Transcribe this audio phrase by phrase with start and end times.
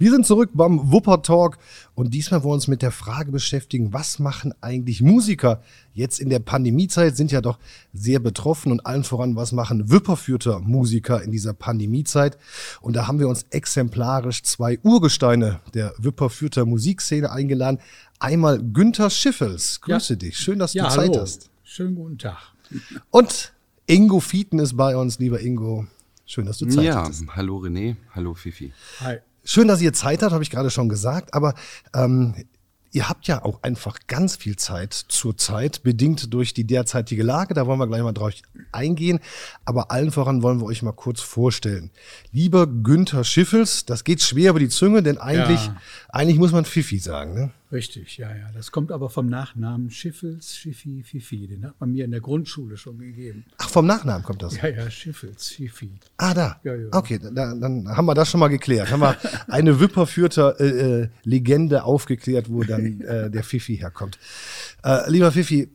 [0.00, 1.58] Wir sind zurück beim Wupper Talk
[1.94, 5.62] und diesmal wollen wir uns mit der Frage beschäftigen, was machen eigentlich Musiker?
[5.92, 7.58] Jetzt in der Pandemiezeit sind ja doch
[7.92, 12.38] sehr betroffen und allen voran, was machen Wipperfürther Musiker in dieser Pandemiezeit?
[12.80, 17.78] Und da haben wir uns exemplarisch zwei Urgesteine der Wipperfürther Musikszene eingeladen.
[18.18, 19.82] Einmal Günther Schiffels.
[19.82, 20.18] Grüße ja.
[20.18, 20.38] dich.
[20.38, 21.20] Schön, dass ja, du Zeit hallo.
[21.20, 21.50] hast.
[21.62, 22.38] Schönen guten Tag.
[23.10, 23.52] Und
[23.84, 25.84] Ingo Fieten ist bei uns, lieber Ingo.
[26.24, 27.20] Schön, dass du Zeit ja, hattest.
[27.20, 28.72] Ja, hallo René, hallo Fifi.
[29.00, 29.18] Hi.
[29.44, 31.34] Schön, dass ihr Zeit habt, habe ich gerade schon gesagt.
[31.34, 31.54] Aber
[31.94, 32.34] ähm,
[32.92, 37.54] ihr habt ja auch einfach ganz viel Zeit zur Zeit, bedingt durch die derzeitige Lage.
[37.54, 38.32] Da wollen wir gleich mal drauf
[38.72, 39.20] eingehen.
[39.64, 41.90] Aber allen voran wollen wir euch mal kurz vorstellen.
[42.32, 45.76] Lieber Günther Schiffels, das geht schwer über die Zunge, denn eigentlich, Ja.
[46.10, 47.34] eigentlich muss man Fifi sagen.
[47.34, 47.50] Ne?
[47.72, 48.50] Richtig, ja, ja.
[48.52, 51.46] Das kommt aber vom Nachnamen Schiffels, Schiffi, Fifi.
[51.46, 53.44] Den hat man mir in der Grundschule schon gegeben.
[53.58, 54.56] Ach, vom Nachnamen kommt das.
[54.60, 55.92] Ja, ja, Schiffels, Fifi.
[56.16, 56.60] Ah, da.
[56.64, 56.88] Ja, ja.
[56.90, 58.90] Okay, da, dann haben wir das schon mal geklärt.
[58.90, 59.16] Haben wir
[59.48, 64.18] eine Wipperfürter äh, äh, Legende aufgeklärt, wo dann äh, der Fifi herkommt.
[64.82, 65.68] Äh, lieber Fifi,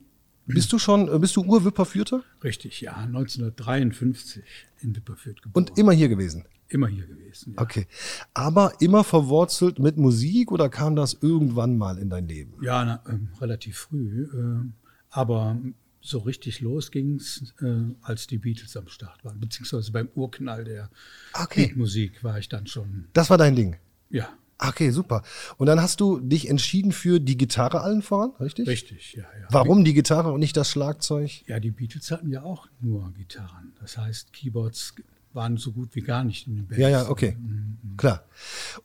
[0.47, 2.95] bist du schon, äh, bist du Urwipperfürter Richtig, ja.
[2.97, 4.43] 1953
[4.81, 5.66] in Wipperfürth geboren.
[5.69, 6.45] und immer hier gewesen?
[6.67, 7.53] Immer hier gewesen.
[7.55, 7.61] Ja.
[7.61, 7.88] Okay.
[8.33, 12.53] Aber immer verwurzelt mit Musik oder kam das irgendwann mal in dein Leben?
[12.63, 14.23] Ja, na, ähm, relativ früh.
[14.33, 14.66] Äh,
[15.09, 15.57] aber
[16.02, 19.39] so richtig los ging's, äh, als die Beatles am Start waren.
[19.39, 20.89] Beziehungsweise beim Urknall der
[21.33, 21.67] Okay.
[21.67, 23.77] Beatmusik war ich dann schon, Das war dein Ding.
[24.09, 25.22] ja, Okay, super.
[25.57, 28.66] Und dann hast du dich entschieden für die Gitarre allen voran, richtig?
[28.69, 29.47] richtig, ja, ja.
[29.50, 31.29] Warum die Gitarre und nicht das Schlagzeug?
[31.45, 33.73] Ja, die Beatles hatten ja auch nur Gitarren.
[33.81, 34.95] Das heißt, Keyboards
[35.36, 36.81] waren so gut wie gar nicht in den Bands.
[36.81, 37.38] Ja, ja, okay.
[37.97, 38.23] Klar.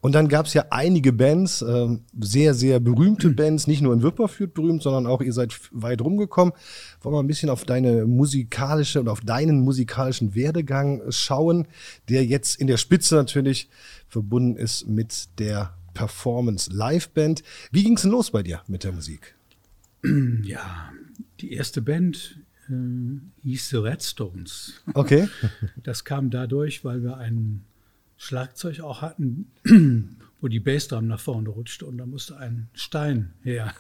[0.01, 4.03] Und dann gab es ja einige Bands, ähm, sehr, sehr berühmte Bands, nicht nur in
[4.03, 6.55] Wipperfürth berühmt, sondern auch ihr seid weit rumgekommen.
[7.01, 11.67] Wollen wir ein bisschen auf deine musikalische oder auf deinen musikalischen Werdegang schauen,
[12.09, 13.69] der jetzt in der Spitze natürlich
[14.09, 17.43] verbunden ist mit der Performance Live Band.
[17.73, 19.35] Wie ging's denn los bei dir mit der Musik?
[20.43, 20.93] Ja,
[21.41, 24.75] die erste Band äh, hieß The Redstones.
[24.95, 25.29] Okay.
[25.83, 27.65] Das kam dadurch, weil wir ein
[28.17, 29.47] Schlagzeug auch hatten,
[30.41, 33.75] wo die Bassdrum nach vorne rutschte und da musste ein Stein her,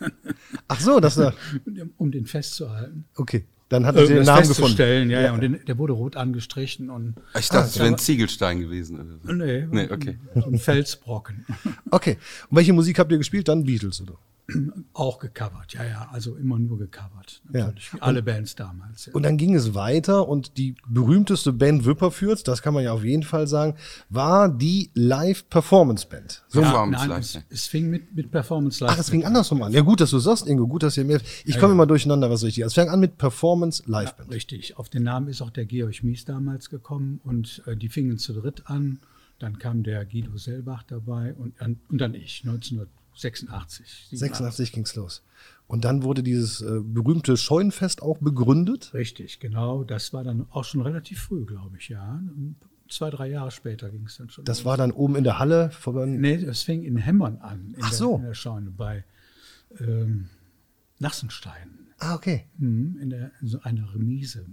[0.68, 1.34] Ach so, das war,
[1.98, 3.04] um den festzuhalten.
[3.16, 3.44] okay.
[3.68, 4.54] Dann hat er den Namen gefunden.
[4.56, 5.32] festzustellen, ja, ja.
[5.32, 8.98] Und den, der wurde rot angestrichen und Ich dachte, es wäre ein Ziegelstein gewesen.
[8.98, 9.32] Oder so.
[9.32, 10.18] nee, Nee, okay.
[10.34, 11.46] so ein Felsbrocken.
[11.88, 12.18] Okay.
[12.48, 13.46] Und welche Musik habt ihr gespielt?
[13.46, 14.14] Dann Beatles, oder?
[14.92, 17.42] Auch gecovert, ja, ja, also immer nur gecovert.
[17.52, 17.66] Ja.
[17.66, 19.06] Natürlich, wie alle Bands damals.
[19.06, 19.12] Ja.
[19.14, 23.04] Und dann ging es weiter und die berühmteste Band Wipperfürth, das kann man ja auf
[23.04, 23.74] jeden Fall sagen,
[24.08, 26.42] war die Live-Performance-Band.
[26.48, 26.66] So, Ja.
[26.66, 27.40] Ja, Performance nein, Live, es, ja.
[27.50, 28.92] es fing mit, mit Performance Live.
[28.94, 29.72] ach, es fing andersrum an.
[29.72, 31.20] Ja, gut, dass du sagst, Ingo, gut, dass ihr mehr.
[31.44, 32.68] Ich komme immer durcheinander, was richtig ist.
[32.68, 34.30] Es fing an mit Performance Live-Band.
[34.32, 34.76] Richtig.
[34.78, 38.32] Auf den Namen ist auch der Georg Mies damals gekommen und äh, die fingen zu
[38.32, 38.98] dritt an.
[39.38, 42.99] Dann kam der Guido Selbach dabei und, dann- und dann ich, 1986.
[43.20, 45.22] 86 ging's los.
[45.66, 48.92] Und dann wurde dieses äh, berühmte Scheunenfest auch begründet.
[48.92, 49.84] Richtig, genau.
[49.84, 52.20] Das war dann auch schon relativ früh, glaube ich, ja.
[52.88, 54.44] Zwei, drei Jahre später ging es dann schon.
[54.44, 54.64] Das los.
[54.64, 55.70] war dann oben in der Halle.
[56.06, 58.16] Nee, das fing in Hemmern an, in, Ach der, so.
[58.16, 59.04] in der Scheune bei
[59.78, 60.28] ähm,
[60.98, 61.78] Nassenstein.
[61.98, 62.46] Ah, okay.
[62.58, 64.44] Mhm, in, der, in so einer Remise.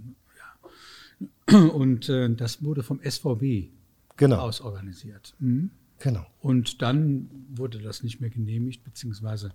[1.48, 1.58] Ja.
[1.58, 3.70] Und äh, das wurde vom SVB
[4.16, 4.36] Genau.
[4.38, 5.34] ausorganisiert.
[5.38, 5.70] Mhm.
[5.98, 6.26] Genau.
[6.40, 9.52] Und dann wurde das nicht mehr genehmigt, beziehungsweise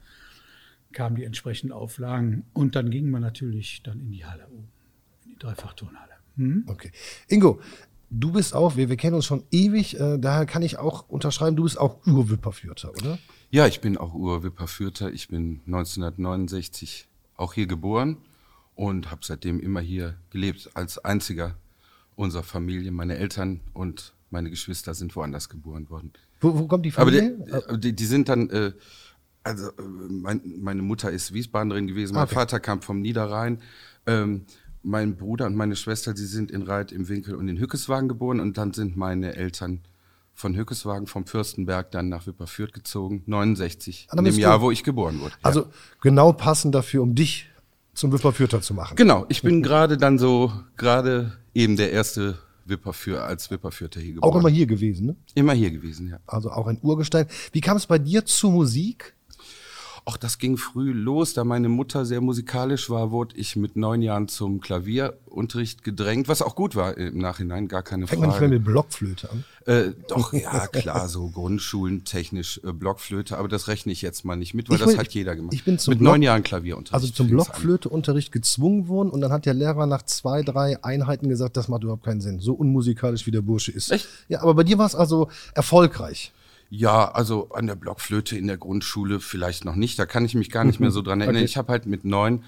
[0.91, 2.45] kamen die entsprechenden Auflagen.
[2.53, 4.67] Und dann ging man natürlich dann in die Halle oben,
[5.25, 6.13] in die Dreifachturnhalle.
[6.35, 6.63] Mhm.
[6.67, 6.91] Okay.
[7.27, 7.61] Ingo,
[8.09, 11.55] du bist auch, wir, wir kennen uns schon ewig, äh, daher kann ich auch unterschreiben,
[11.55, 13.17] du bist auch Urwipperfürther, oder?
[13.51, 15.11] Ja, ich bin auch Urwipperfürther.
[15.13, 18.17] Ich bin 1969 auch hier geboren
[18.75, 21.55] und habe seitdem immer hier gelebt, als einziger
[22.15, 22.91] unserer Familie.
[22.91, 26.11] Meine Eltern und meine Geschwister sind woanders geboren worden.
[26.41, 27.37] Wo, wo kommt die Aber Familie?
[27.71, 28.73] die, die, die sind dann, äh,
[29.43, 32.35] also äh, mein, meine Mutter ist Wiesbadenerin gewesen, mein Okay.
[32.35, 33.61] Vater kam vom Niederrhein.
[34.05, 34.45] Ähm,
[34.81, 38.41] mein Bruder und meine Schwester, die sind in Reit im Winkel und in Hückeswagen geboren
[38.41, 39.79] und dann sind meine Eltern
[40.33, 44.83] von Hückeswagen vom Fürstenberg dann nach Wipperfürth gezogen, 69, Ah, in dem Jahr, wo ich
[44.83, 45.35] geboren wurde.
[45.43, 45.67] Also
[46.01, 47.49] genau passend dafür, um dich
[47.93, 48.95] zum Wipperfürther zu machen.
[48.97, 54.31] Genau, ich bin gerade dann so, gerade eben der erste Wipperfür, als Wipperfürther hier geboren.
[54.31, 55.15] Auch immer hier gewesen, ne?
[55.35, 56.19] Immer hier gewesen, ja.
[56.25, 57.27] Also auch ein Urgestein.
[57.51, 59.15] Wie kam es bei dir zur Musik?
[60.05, 64.01] Auch das ging früh los, da meine Mutter sehr musikalisch war, wurde ich mit neun
[64.01, 68.37] Jahren zum Klavierunterricht gedrängt, was auch gut war im Nachhinein, gar keine Fängt man nicht
[68.37, 68.49] Frage.
[68.49, 69.43] mehr mit Blockflöte an?
[69.65, 74.35] äh, doch, ja klar, so Grundschulen technisch äh, Blockflöte, aber das rechne ich jetzt mal
[74.35, 75.53] nicht mit, weil Ich das will- hat jeder gemacht.
[75.53, 76.93] ich bin zum mit Block- neun Jahren Klavierunterricht.
[76.93, 77.29] Also zum.
[77.29, 81.83] Blockflöteunterricht gezwungen worden und dann hat der Lehrer nach zwei, drei Einheiten gesagt, das macht
[81.83, 82.41] überhaupt keinen Sinn.
[82.41, 83.89] So unmusikalisch wie der Bursche ist.
[83.91, 84.07] Echt?
[84.27, 86.33] Ja, aber bei dir war es also erfolgreich.
[86.75, 89.99] Ja, also an der Blockflöte in der Grundschule vielleicht noch nicht.
[89.99, 91.35] Da kann ich mich gar nicht mehr so dran erinnern.
[91.35, 91.45] Okay.
[91.45, 92.43] Ich habe halt mit neun,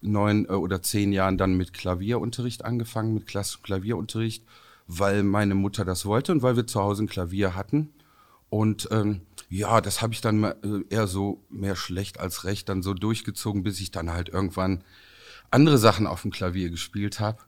[0.00, 4.44] neun äh, oder zehn Jahren dann mit Klavierunterricht angefangen, mit klassischem Klavierunterricht,
[4.86, 7.92] weil meine Mutter das wollte und weil wir zu Hause ein Klavier hatten.
[8.50, 10.54] Und ähm, ja, das habe ich dann äh,
[10.88, 14.84] eher so mehr schlecht als recht dann so durchgezogen, bis ich dann halt irgendwann
[15.50, 17.38] andere Sachen auf dem Klavier gespielt habe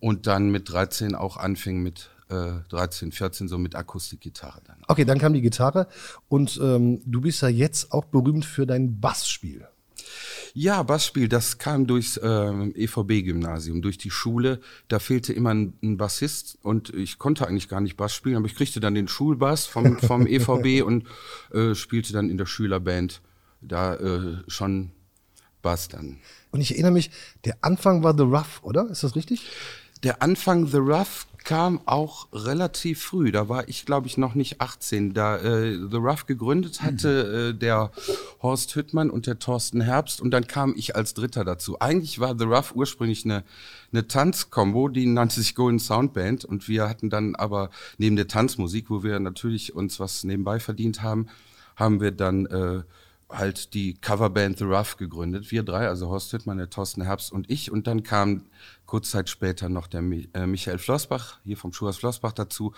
[0.00, 4.76] und dann mit 13 auch anfing mit äh, 13, 14 so mit Akustikgitarre dann.
[4.88, 5.88] Okay, dann kam die Gitarre
[6.28, 9.66] und ähm, du bist ja jetzt auch berühmt für dein Bassspiel.
[10.54, 14.60] Ja, Bassspiel, das kam durchs ähm, EVB-Gymnasium, durch die Schule.
[14.88, 18.46] Da fehlte immer ein, ein Bassist und ich konnte eigentlich gar nicht Bass spielen, aber
[18.46, 21.04] ich kriegte dann den Schulbass vom, vom EVB und
[21.52, 23.20] äh, spielte dann in der Schülerband
[23.60, 24.92] da äh, schon
[25.60, 26.18] Bass dann.
[26.52, 27.10] Und ich erinnere mich,
[27.44, 28.88] der Anfang war The Rough, oder?
[28.88, 29.42] Ist das richtig?
[30.02, 33.30] Der Anfang The Rough kam auch relativ früh.
[33.30, 35.14] Da war ich, glaube ich, noch nicht 18.
[35.14, 37.92] Da äh, The Rough gegründet hatte äh, der
[38.42, 41.78] Horst Hüttmann und der Thorsten Herbst und dann kam ich als Dritter dazu.
[41.78, 43.44] Eigentlich war The Rough ursprünglich eine,
[43.92, 48.26] eine Tanzkombo, die nannte sich Golden Sound Band und wir hatten dann aber neben der
[48.26, 51.28] Tanzmusik, wo wir natürlich uns was nebenbei verdient haben,
[51.76, 52.82] haben wir dann äh,
[53.28, 55.50] halt die Coverband The Rough gegründet.
[55.50, 57.70] Wir drei, also Horst Hüttmann, der Thorsten Herbst und ich.
[57.72, 58.42] Und dann kam
[58.86, 62.72] kurz Zeit später noch der äh, Michael Flossbach, hier vom Schuhhaus Flossbach dazu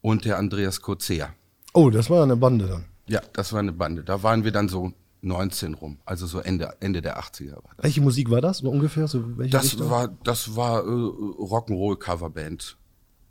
[0.00, 1.30] und der Andreas Kurzea.
[1.74, 2.84] Oh, das war eine Bande dann.
[3.08, 4.04] Ja, das war eine Bande.
[4.04, 4.92] Da waren wir dann so
[5.22, 7.84] 19 rum, also so Ende, Ende der 80er war das.
[7.84, 8.58] Welche Musik war das?
[8.58, 9.08] So ungefähr?
[9.08, 9.90] So welche Das Richtung?
[9.90, 12.76] war, das war äh, Rock'n'Roll-Coverband.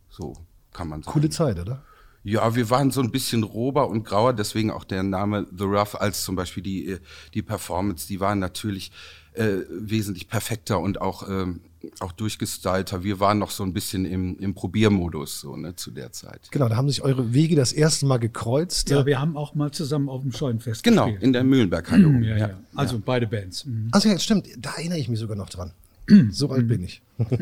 [0.09, 0.33] So
[0.73, 1.13] kann man sagen.
[1.13, 1.83] coole Zeit, oder?
[2.27, 5.95] Ja, wir waren so ein bisschen rober und grauer, deswegen auch der Name The Rough
[5.95, 6.99] als zum Beispiel die, äh,
[7.33, 8.91] die Performance, die waren natürlich
[9.33, 11.61] äh, wesentlich perfekter und auch, ähm,
[12.01, 13.03] auch durchgestylter.
[13.03, 16.41] Wir waren noch so ein bisschen im, im Probiermodus so, ne, zu der Zeit.
[16.51, 18.89] Genau, da haben sich eure Wege das erste Mal gekreuzt.
[18.89, 21.23] Ja, wir haben auch mal zusammen auf dem Scheunenfest Genau, gespielt.
[21.23, 22.07] in der Mühlenberghalle.
[22.07, 22.49] oben, ja, ja.
[22.75, 23.63] Also beide Bands.
[23.63, 23.87] Mhm.
[23.91, 25.71] Also ja, stimmt, da erinnere ich mich sogar noch dran.
[26.31, 27.01] so alt bin ich.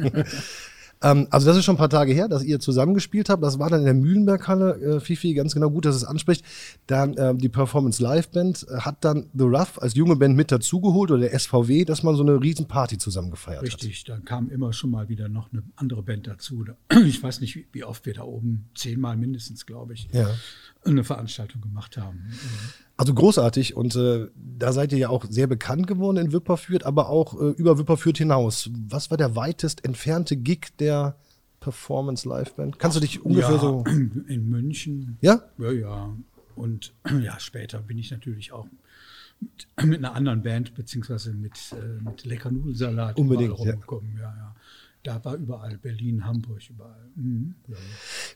[1.01, 3.43] ähm, also das ist schon ein paar Tage her, dass ihr zusammengespielt habt.
[3.43, 6.43] Das war dann in der Mühlenberghalle, äh, Fifi, ganz genau gut, dass es anspricht.
[6.87, 10.51] Dann ähm, die Performance Live Band äh, hat dann The Rough als junge Band mit
[10.51, 13.67] dazugeholt oder der SVW, dass man so eine riesen Party zusammen gefeiert hat.
[13.67, 16.63] Richtig, da kam immer schon mal wieder noch eine andere Band dazu.
[16.63, 16.75] Da-
[17.05, 20.29] Ich weiß nicht, wie- wie oft wir da oben, zehnmal mindestens, glaube ich, Ja.
[20.85, 22.31] eine Veranstaltung gemacht haben.
[22.97, 27.09] Also großartig und äh, da seid ihr ja auch sehr bekannt geworden in Wipperfürth, aber
[27.09, 28.69] auch äh, über Wipperfürth hinaus.
[28.87, 31.17] Was war der weitest entfernte Gig der
[31.59, 32.79] Performance Live Band?
[32.79, 33.83] Kannst du dich ungefähr ja, so.
[34.27, 35.17] in München.
[35.19, 35.41] Ja?
[35.57, 36.15] Ja, ja.
[36.55, 38.65] Und ja, später bin ich natürlich auch
[39.41, 43.71] mit, mit einer anderen Band, beziehungsweise mit, äh, mit Lecker Nudelsalat Unbedingt, überall ja.
[43.73, 44.17] rumgekommen.
[44.17, 44.33] Ja.
[44.37, 44.55] Ja,
[45.03, 47.09] Da war überall Berlin, Hamburg, überall.
[47.15, 47.55] Mhm.
[47.67, 47.75] Ja.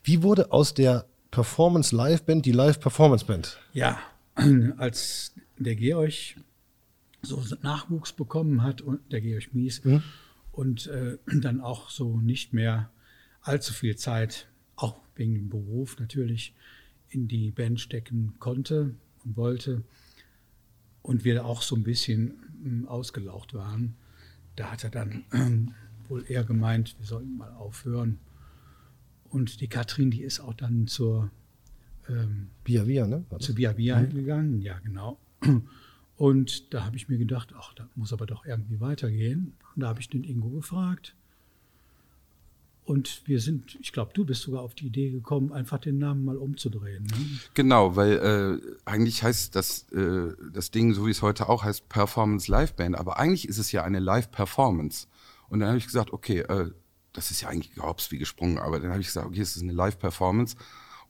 [0.03, 3.57] Wie wurde aus der Performance Live Band die Live Performance Band?
[3.71, 3.99] Ja,
[4.77, 6.13] als der Georg
[7.21, 9.81] so Nachwuchs bekommen hat und der Georg Mies
[10.51, 12.91] und äh, dann auch so nicht mehr
[13.41, 16.53] allzu viel Zeit, auch wegen dem Beruf natürlich,
[17.09, 18.95] in die Band stecken konnte
[19.25, 19.83] und wollte
[21.01, 22.33] und wir auch so ein bisschen
[22.63, 23.95] ähm, ausgelaucht waren,
[24.55, 25.73] da hat er dann ähm,
[26.07, 28.19] wohl eher gemeint, wir sollten mal aufhören.
[29.29, 31.31] Und die Katrin, die ist auch dann zur
[32.09, 33.23] ähm, Via Via, ne?
[33.29, 35.17] War zu Via Via gegangen, ja genau.
[36.17, 39.53] Und da habe ich mir gedacht, ach, da muss aber doch irgendwie weitergehen.
[39.75, 41.15] Und da habe ich den Ingo gefragt.
[42.83, 46.25] Und wir sind, ich glaube, du bist sogar auf die Idee gekommen, einfach den Namen
[46.25, 47.03] mal umzudrehen.
[47.03, 47.39] Ne?
[47.53, 51.87] Genau, weil äh, eigentlich heißt das, äh, das Ding, so wie es heute auch heißt,
[51.87, 55.07] Performance Live Band, aber eigentlich ist es ja eine Live-Performance.
[55.49, 56.71] Und dann habe ich gesagt, okay, äh,
[57.13, 59.61] das ist ja eigentlich gehops wie gesprungen, aber dann habe ich gesagt, okay, es ist
[59.61, 60.57] eine Live-Performance.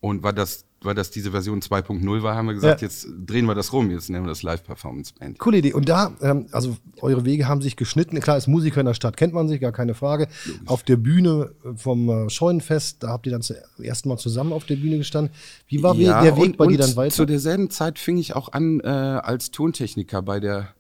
[0.01, 2.87] Und weil das, weil das diese Version 2.0 war, haben wir gesagt, Ja.
[2.87, 5.37] jetzt drehen wir das rum, jetzt nennen wir das Live-Performance Band.
[5.37, 5.73] Coole Idee.
[5.73, 8.19] Und da, ähm, also eure Wege haben sich geschnitten.
[8.21, 10.27] Klar, als Musiker in der Stadt kennt man sich, gar keine Frage.
[10.65, 14.53] Auf der Bühne äh, vom äh, Scheunenfest, da habt ihr dann zum ersten Mal zusammen
[14.53, 15.33] auf der Bühne gestanden.
[15.67, 17.13] Wie war Ja, der Weg und, bei dir dann weiter?
[17.13, 20.73] Zu derselben Zeit fing ich auch an äh, als Tontechniker bei der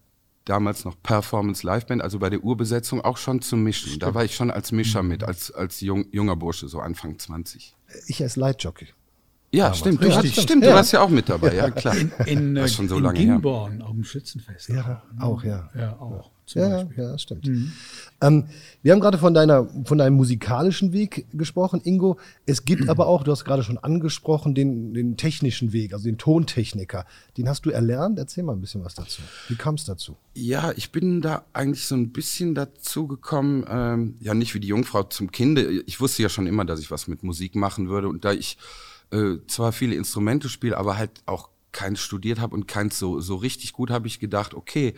[0.45, 3.99] damals noch Performance Live Band, also bei der Urbesetzung auch schon zu mischen.
[3.99, 7.75] Da war ich schon als Mischer mit, als, als jung, junger Bursche, so Anfang 20.
[8.07, 8.87] Ich als Leitjockey.
[9.51, 10.43] Ja, stimmt, Ja, richtig, stimmt.
[10.43, 10.69] stimmt, Ja.
[10.71, 11.95] du warst ja auch mit dabei, ja, klar.
[12.27, 13.33] In, das äh, ist schon so in lange her.
[13.33, 14.69] Gingborn auf dem Schützenfest.
[14.69, 15.69] Ja, auch, ja.
[15.75, 16.29] Ja, auch.
[16.53, 17.03] Ja, ja, Beispiel.
[17.03, 17.47] ja, stimmt.
[18.21, 18.45] Ähm,
[18.81, 22.17] wir haben gerade von deiner, von deinem musikalischen Weg gesprochen, Ingo.
[22.47, 26.17] Es gibt aber auch, du hast gerade schon angesprochen, den, den technischen Weg, also den
[26.17, 27.05] Tontechniker.
[27.37, 28.17] Den hast du erlernt.
[28.17, 29.21] Erzähl mal ein bisschen was dazu.
[29.47, 30.17] Wie kam es dazu?
[30.33, 34.69] Ja, ich bin da eigentlich so ein bisschen dazu gekommen, ähm, ja nicht wie die
[34.69, 35.83] Jungfrau zum Kinde.
[35.85, 38.57] Ich wusste ja schon immer, dass ich was mit Musik machen würde und da ich
[39.11, 43.35] äh, zwar viele Instrumente spiele, aber halt auch keins studiert habe und keins so, so
[43.35, 44.95] richtig gut, habe ich gedacht, okay,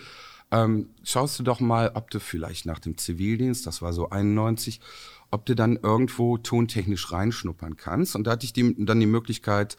[0.51, 4.81] ähm, schaust du doch mal, ob du vielleicht nach dem Zivildienst, das war so 91,
[5.31, 8.15] ob du dann irgendwo tontechnisch reinschnuppern kannst.
[8.15, 9.77] Und da hatte ich die, dann die Möglichkeit,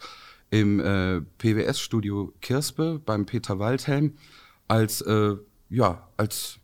[0.49, 4.17] im äh, PWS-Studio Kirspe beim Peter Waldhelm
[4.67, 5.35] als, äh,
[5.71, 6.59] ja, als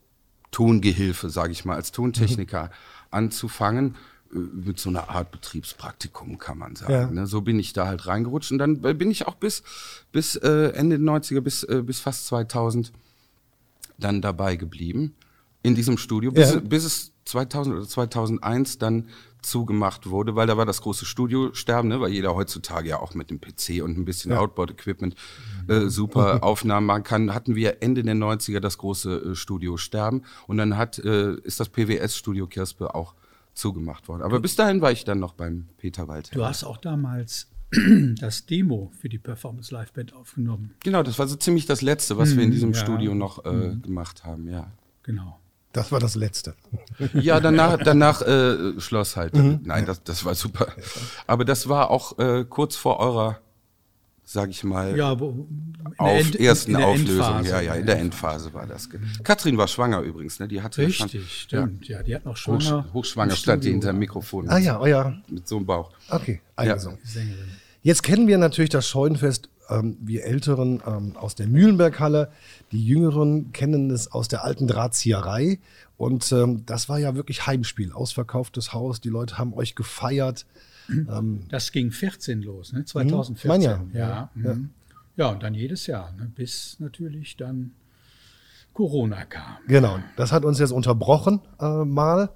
[0.51, 2.69] Tongehilfe, sage ich mal, als Tontechniker mhm.
[3.09, 3.95] anzufangen
[4.31, 6.93] mit so einer Art Betriebspraktikum, kann man sagen.
[6.93, 7.09] Ja.
[7.09, 7.27] Ne?
[7.27, 9.63] So bin ich da halt reingerutscht und dann bin ich auch bis,
[10.11, 12.91] bis äh, Ende der 90er, bis, äh, bis fast 2000
[13.97, 15.15] dann dabei geblieben
[15.61, 16.59] in diesem Studio, bis, ja.
[16.59, 19.09] bis es 2000 oder 2001 dann
[19.41, 23.29] zugemacht wurde, weil da war das große Studiosterben, ne, weil jeder heutzutage ja auch mit
[23.29, 24.39] dem PC und ein bisschen ja.
[24.39, 25.15] Outboard-Equipment
[25.67, 30.57] äh, super Aufnahmen machen kann, hatten wir Ende der 90er das große äh, Studiosterben und
[30.57, 33.15] dann hat, äh, ist das PWS-Studio Kirspe auch
[33.59, 34.23] zugemacht worden.
[34.23, 36.33] Aber bis dahin war ich dann noch beim Peter Wald.
[36.33, 37.51] Du hast auch damals
[38.19, 40.73] das Demo für die Performance Live Band aufgenommen.
[40.83, 42.79] Genau, das war so ziemlich das Letzte, was hm, wir in diesem ja.
[42.79, 43.81] Studio noch äh, hm.
[43.81, 44.71] gemacht haben, ja.
[45.03, 45.39] Genau.
[45.71, 46.55] Das war das Letzte.
[47.13, 49.35] Ja, danach, danach äh, Schloss halt.
[49.35, 49.61] Mhm.
[49.63, 50.67] Nein, das, das war super.
[51.27, 53.39] Aber das war auch äh, kurz vor eurer,
[54.31, 55.47] sag ich mal, ja, wo,
[55.97, 57.37] auf End, ersten Auflösung.
[57.37, 58.87] Endphase, ja, ja, in der Endphase war das.
[59.23, 60.47] Katrin war schwanger übrigens, ne?
[60.47, 61.87] Die hatte Richtig, schon, stimmt.
[61.87, 61.97] Ja.
[61.97, 62.85] ja, die hat noch schwanger.
[62.89, 64.47] Hoch, hochschwanger statt die hinter dem Mikrofon.
[64.47, 65.19] Ah ja, oh ja.
[65.29, 65.91] Mit so einem Bauch.
[66.09, 66.99] Okay, eingesungen.
[67.15, 67.21] Ja.
[67.81, 72.31] Jetzt kennen wir natürlich das Scheunenfest ähm, wir Älteren ähm, aus der Mühlenberghalle,
[72.71, 75.59] die Jüngeren kennen es aus der alten Drahtzieherei.
[75.97, 80.45] Und ähm, das war ja wirklich Heimspiel, ausverkauftes Haus, die Leute haben euch gefeiert.
[80.89, 82.85] Ähm, das ging 14 los, ne?
[82.85, 83.47] 2014.
[83.47, 83.85] Mein Jahr.
[83.93, 84.53] Ja, ja.
[84.53, 84.69] Mhm.
[85.15, 86.31] ja, und dann jedes Jahr, ne?
[86.33, 87.71] bis natürlich dann
[88.73, 89.57] Corona kam.
[89.67, 92.29] Genau, das hat uns jetzt unterbrochen äh, mal.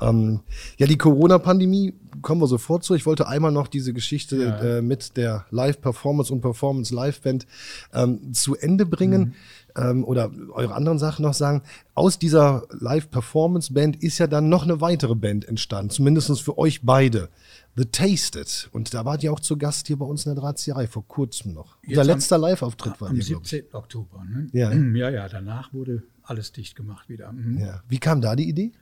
[0.00, 0.40] Ähm,
[0.78, 2.94] ja, die Corona-Pandemie kommen wir sofort zu.
[2.94, 4.78] Ich wollte einmal noch diese Geschichte ja.
[4.78, 7.46] äh, mit der Live-Performance und Performance-Live-Band
[7.94, 9.20] ähm, zu Ende bringen.
[9.20, 9.34] Mhm.
[9.74, 11.62] Ähm, oder eure anderen Sachen noch sagen.
[11.94, 17.30] Aus dieser Live-Performance-Band ist ja dann noch eine weitere Band entstanden, zumindest für euch beide.
[17.74, 18.68] The Tasted.
[18.72, 21.54] Und da wart ihr auch zu Gast hier bei uns in der Drahtzieherei vor kurzem
[21.54, 21.78] noch.
[21.82, 23.64] Jetzt Unser letzter Live-Auftritt war Am 17.
[23.72, 24.24] Oktober.
[24.24, 24.48] Ne?
[24.52, 24.72] Ja.
[24.94, 27.32] ja, ja, danach wurde alles dicht gemacht wieder.
[27.32, 27.58] Mhm.
[27.58, 27.82] Ja.
[27.88, 28.72] Wie kam da die Idee?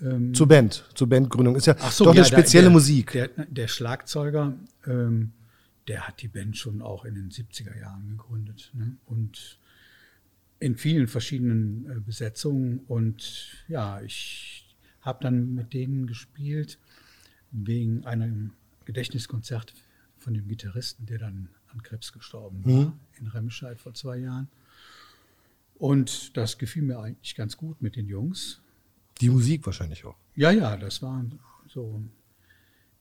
[0.00, 1.56] Ähm, zur Band, zur Bandgründung.
[1.56, 3.12] Ist ja so, doch eine spezielle der, Musik.
[3.12, 4.54] Der, der Schlagzeuger,
[4.86, 5.32] ähm,
[5.88, 8.70] der hat die Band schon auch in den 70er Jahren gegründet.
[8.74, 8.96] Ne?
[9.06, 9.58] Und
[10.60, 12.80] in vielen verschiedenen äh, Besetzungen.
[12.88, 14.66] Und ja, ich
[15.00, 16.78] habe dann mit denen gespielt
[17.50, 18.52] wegen einem
[18.84, 19.74] Gedächtniskonzert
[20.16, 22.92] von dem Gitarristen, der dann an Krebs gestorben war, mhm.
[23.18, 24.48] in Remscheid vor zwei Jahren.
[25.78, 28.60] Und das gefiel mir eigentlich ganz gut mit den Jungs.
[29.20, 30.16] Die Musik wahrscheinlich auch.
[30.34, 31.24] Ja, ja, das war
[31.68, 32.02] so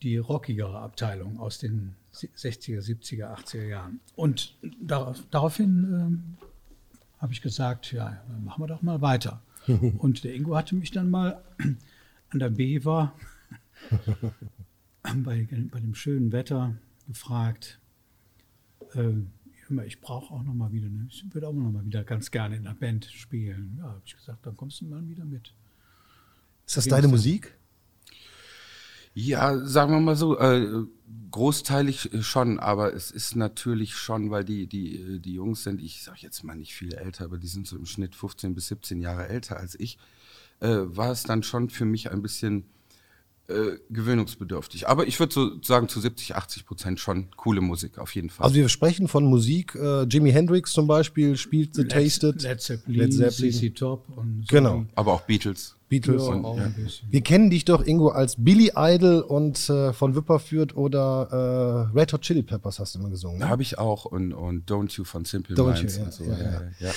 [0.02, 4.00] die rockigere Abteilung aus den 60er, 70er, 80er Jahren.
[4.16, 6.38] Und darauf, daraufhin ähm,
[7.20, 9.42] habe ich gesagt, ja, machen wir doch mal weiter.
[9.68, 11.44] Und der Ingo hatte mich dann mal
[12.30, 13.14] an der Bever
[15.24, 16.76] bei, bei dem schönen Wetter
[17.08, 17.80] gefragt,
[18.94, 19.14] äh,
[19.86, 21.08] ich brauche auch noch mal wieder, ne?
[21.10, 23.76] ich würde auch noch mal wieder ganz gerne in der Band spielen.
[23.78, 25.54] Ja, habe ich gesagt, dann kommst du mal wieder mit.
[26.66, 27.58] Ist das deine Musik?
[29.14, 30.86] Ja, sagen wir mal so, äh,
[31.32, 36.20] großteilig schon, aber es ist natürlich schon, weil die, die, die Jungs sind, ich sage
[36.22, 39.28] jetzt mal nicht viel älter, aber die sind so im Schnitt 15 bis 17 Jahre
[39.28, 39.98] älter als ich,
[40.60, 42.66] äh, war es dann schon für mich ein bisschen
[43.50, 44.88] äh, gewöhnungsbedürftig.
[44.88, 48.46] Aber ich würde so sagen, zu 70, 80 Prozent schon coole Musik, auf jeden Fall.
[48.46, 49.76] Also wir sprechen von Musik.
[49.76, 52.42] Äh, Jimi Hendrix zum Beispiel spielt The Led, Tasted.
[52.42, 53.54] Led Zeppelin, Led Zeppelin.
[53.54, 54.06] CC Top.
[54.16, 54.86] Und so genau.
[54.96, 55.76] Aber auch Beatles.
[55.88, 56.28] Beatles.
[56.28, 56.72] Ja, und, ja.
[57.10, 62.12] Wir kennen dich doch, Ingo, als Billy Idol und äh, von Wipperfürth oder äh, Red
[62.14, 63.40] Hot Chili Peppers hast du immer gesungen.
[63.40, 63.48] Ne?
[63.48, 66.24] Habe ich auch und, und Don't You von Simple Don't Minds you, und so.
[66.26, 66.92] Ja,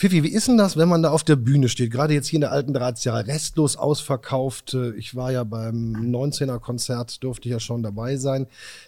[0.00, 1.90] Fifi, wie ist denn das, wenn man da auf der Bühne steht?
[1.90, 4.74] Gerade jetzt hier in der alten Drahtzieher, restlos ausverkauft.
[4.96, 8.46] Ich war ja beim 19er Konzert, durfte ich ja schon dabei sein.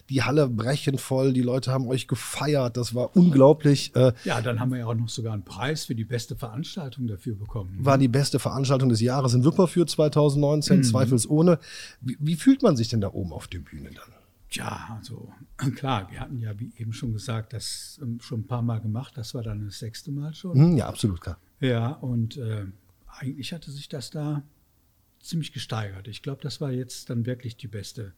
[0.09, 3.93] Die Halle brechend voll, die Leute haben euch gefeiert, das war unglaublich.
[3.93, 7.07] Äh, ja, dann haben wir ja auch noch sogar einen Preis für die beste Veranstaltung
[7.07, 7.77] dafür bekommen.
[7.81, 10.83] War die beste Veranstaltung des Jahres in Wipperfürth 2019, mhm.
[10.83, 11.59] zweifelsohne.
[11.99, 14.20] Wie, wie fühlt man sich denn da oben auf der Bühne dann?
[14.51, 15.33] Tja, also
[15.75, 19.17] klar, wir hatten ja, wie eben schon gesagt, das ähm, schon ein paar Mal gemacht.
[19.17, 20.55] Das war dann das sechste Mal schon.
[20.55, 21.39] Hm, ja, absolut klar.
[21.61, 22.65] Ja, und äh,
[23.07, 24.43] eigentlich hatte sich das da
[25.21, 26.07] ziemlich gesteigert.
[26.07, 28.13] Ich glaube, das war jetzt dann wirklich die beste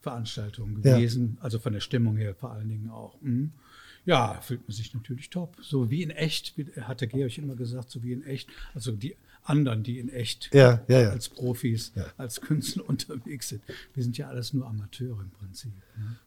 [0.00, 1.34] Veranstaltung gewesen.
[1.36, 1.42] Ja.
[1.42, 3.20] Also von der Stimmung her vor allen Dingen auch.
[3.20, 3.52] Mhm.
[4.04, 5.56] Ja, fühlt man sich natürlich top.
[5.62, 8.50] So wie in echt, wie, hatte Georg immer gesagt, so wie in echt.
[8.74, 11.10] Also die anderen, die in echt Ja, ja, ja.
[11.10, 13.62] als Profis, als Künstler unterwegs sind.
[13.92, 15.72] Wir sind ja alles nur Amateure im Prinzip.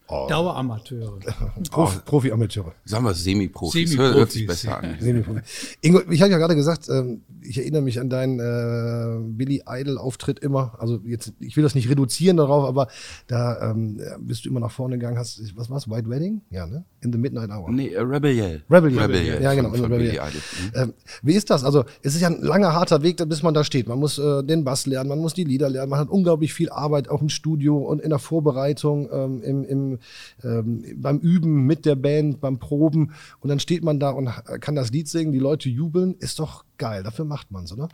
[0.10, 0.26] Oh.
[0.30, 1.20] Daueramateure.
[1.70, 2.72] Prof, Profi-Amateure.
[2.86, 3.90] Sagen wir Semi-Profis.
[3.90, 4.96] Semi-Profis, Hört sich besser an.
[5.02, 5.42] Semi-Profi.
[5.82, 10.40] Ingo, ich habe ja gerade gesagt, ähm, ich erinnere mich an deinen äh, Billy Idol-Auftritt
[10.40, 10.76] immer.
[10.80, 12.88] Also jetzt, ich will das nicht reduzieren darauf, aber
[13.28, 15.18] da ähm, bist du immer nach vorne gegangen.
[15.18, 15.90] Hast, was war's?
[15.90, 16.42] White Wedding?
[16.52, 16.86] Ja, ne?
[17.02, 17.70] In the Midnight Hour.
[17.70, 18.64] Nee, äh, Rebel Yell.
[18.70, 19.02] Rebel Yell.
[19.02, 19.42] Rebel Yell.
[19.42, 20.30] Ja, genau, Von, von Rebel Billy Yell.
[20.30, 20.42] Idol.
[20.64, 20.90] Mhm.
[20.90, 21.66] Ähm, wie ist das?
[21.66, 23.90] Also, es ist ja ein langer, harter Weg, bis man da steht.
[23.90, 26.70] Man muss äh, den Bass lernen, man muss die Lieder lernen, man hat unglaublich viel
[26.70, 30.00] Arbeit auch im Studio und in der Vorbereitung, ähm, im, im,
[30.44, 33.14] ähm, beim Üben mit der Band, beim Proben.
[33.40, 34.30] Und dann steht man da und
[34.62, 36.16] kann das Lied singen, die Leute jubeln.
[36.20, 37.90] Ist doch geil, dafür macht man's, oder?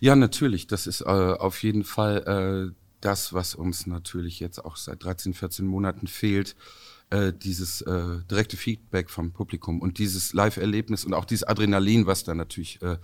[0.00, 0.66] Ja, natürlich.
[0.66, 5.34] Das ist äh, auf jeden Fall äh, das, was uns natürlich jetzt auch seit 13,
[5.34, 6.56] 14 Monaten fehlt.
[7.10, 12.24] Äh, dieses äh, direkte Feedback vom Publikum und dieses Live-Erlebnis und auch dieses Adrenalin, was
[12.24, 12.96] da natürlich äh,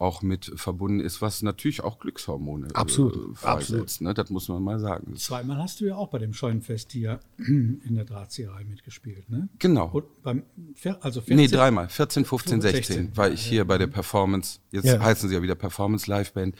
[0.00, 4.00] auch mit verbunden ist, was natürlich auch Glückshormone äh, Absolut, freisetzt.
[4.00, 4.14] Ne?
[4.14, 5.14] Das muss man mal sagen.
[5.16, 9.48] Zweimal hast du ja auch bei dem Scheunenfest hier in der Drahtzieherei mitgespielt, ne?
[9.58, 9.90] Genau.
[9.92, 10.42] Und beim,
[11.00, 11.88] also 14, Nee, dreimal.
[11.88, 13.16] 14, 15, 16 16.
[13.16, 14.60] war ich hier bei der Performance.
[14.70, 15.00] Jetzt Ja.
[15.00, 16.56] heißen sie ja wieder Performance Live Band.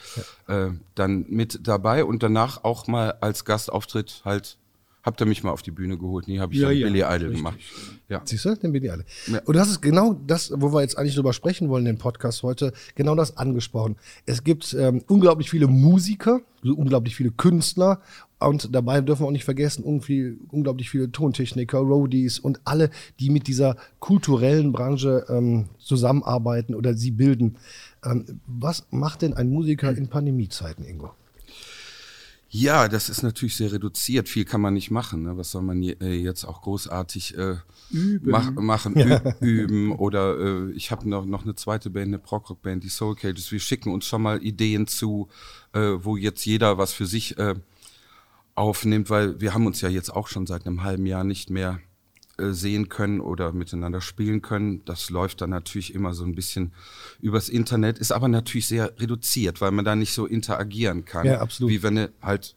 [0.47, 4.57] Äh, dann mit dabei und danach auch mal als Gastauftritt halt.
[5.03, 6.27] Habt ihr mich mal auf die Bühne geholt?
[6.27, 7.37] Nee, habe ich Ja, ja, Billy Idol richtig.
[7.37, 7.59] gemacht.
[8.07, 8.21] Ja.
[8.23, 9.05] Siehst du, den ich alle.
[9.27, 9.41] Ja.
[9.45, 12.71] Und hast es genau das, wo wir jetzt eigentlich drüber sprechen wollen, den Podcast heute,
[12.95, 13.95] genau das angesprochen.
[14.25, 18.01] Es gibt ähm, unglaublich viele Musiker, so unglaublich viele Künstler
[18.39, 22.89] und dabei dürfen wir auch nicht vergessen, unglaublich viele Tontechniker, Roadies und alle,
[23.19, 27.57] die mit dieser kulturellen Branche ähm, zusammenarbeiten oder sie bilden.
[28.03, 31.11] Ähm, was macht denn ein Musiker in Pandemiezeiten, Ingo?
[32.53, 34.27] Ja, das ist natürlich sehr reduziert.
[34.27, 35.23] Viel kann man nicht machen.
[35.23, 35.37] Ne?
[35.37, 37.55] Was soll man äh, jetzt auch großartig äh,
[38.21, 39.93] mach, machen, ü- üben?
[39.93, 43.49] Oder äh, ich habe noch, noch eine zweite Band, eine Prog-Rock-Band, die Soul Cages.
[43.53, 45.29] Wir schicken uns schon mal Ideen zu,
[45.71, 47.55] äh, wo jetzt jeder was für sich äh,
[48.55, 51.79] aufnimmt, weil wir haben uns ja jetzt auch schon seit einem halben Jahr nicht mehr
[52.51, 54.81] sehen können oder miteinander spielen können.
[54.85, 56.71] Das läuft dann natürlich immer so ein bisschen
[57.21, 61.39] übers Internet, ist aber natürlich sehr reduziert, weil man da nicht so interagieren kann, Ja,
[61.41, 61.71] absolut.
[61.71, 62.55] wie wenn halt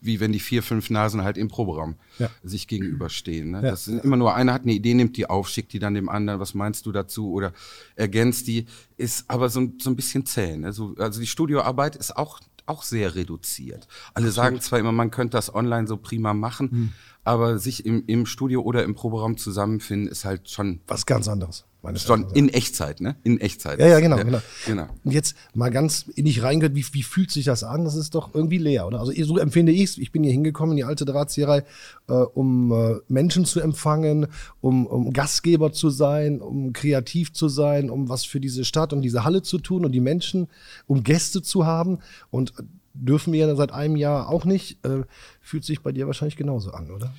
[0.00, 2.30] wie wenn die vier, fünf Nasen halt im Proberaum Ja.
[2.42, 3.50] sich gegenüberstehen.
[3.50, 3.58] Ne?
[3.62, 3.70] Ja.
[3.72, 6.08] Das sind immer nur einer hat eine Idee, nimmt die auf, schickt die dann dem
[6.08, 7.52] anderen, was meinst du dazu oder
[7.94, 8.64] ergänzt die,
[8.96, 10.56] ist aber so, ein- so ein bisschen zäh.
[10.56, 10.72] Ne?
[10.72, 13.88] So, also die Studioarbeit ist auch, auch sehr reduziert.
[14.14, 16.92] Alle sagen zwar immer, man könnte das online so prima machen, Hm.
[17.24, 21.64] aber sich im, im Studio oder im Proberaum zusammenfinden, ist halt schon, Was ganz anderes.
[21.96, 23.16] Schon in Echtzeit, ne?
[23.24, 23.80] In Echtzeit.
[23.80, 24.40] Ja, ja, genau, genau.
[24.66, 24.86] genau.
[25.04, 27.84] Und jetzt mal ganz in dich reingehört, wie, wie fühlt sich das an?
[27.84, 29.00] Das ist doch irgendwie leer, oder?
[29.00, 29.98] Also so empfinde ich es.
[29.98, 31.64] Ich bin hier hingekommen in die alte Drahtzieherei,
[32.08, 34.28] äh, um äh, Menschen zu empfangen,
[34.60, 39.02] um, um Gastgeber zu sein, um kreativ zu sein, um was für diese Stadt und
[39.02, 40.48] diese Halle zu tun und die Menschen,
[40.86, 41.98] um Gäste zu haben.
[42.30, 42.54] Und
[42.94, 44.84] dürfen wir ja seit einem Jahr auch nicht.
[44.84, 45.02] Äh,
[45.40, 47.12] fühlt sich bei dir wahrscheinlich genauso an, oder?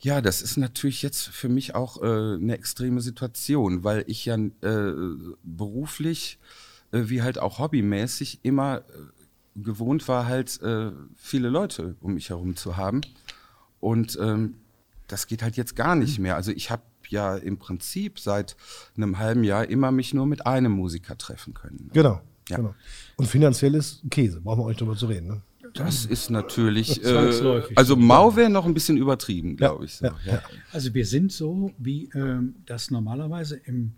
[0.00, 4.36] Ja, das ist natürlich jetzt für mich auch äh, eine extreme Situation, weil ich ja
[4.36, 4.92] äh,
[5.42, 6.38] beruflich
[6.92, 12.30] äh, wie halt auch hobbymäßig immer äh, gewohnt war, halt äh, viele Leute um mich
[12.30, 13.00] herum zu haben.
[13.80, 14.54] Und ähm,
[15.06, 16.36] das geht halt jetzt gar nicht mehr.
[16.36, 18.56] Also ich habe ja im Prinzip seit
[18.96, 21.90] einem halben Jahr immer mich nur mit einem Musiker treffen können.
[21.92, 22.20] Genau.
[22.48, 22.56] Ja.
[22.56, 22.74] genau.
[23.16, 25.28] Und finanziell ist Käse, brauchen wir euch drüber zu reden.
[25.28, 25.42] Ne?
[25.74, 29.94] Das ist natürlich, äh, also mau wäre noch ein bisschen übertrieben, glaube ich.
[29.96, 30.06] So.
[30.06, 30.42] ja, ja.
[30.72, 33.92] Also wir sind so, wie ähm, das normalerweise im,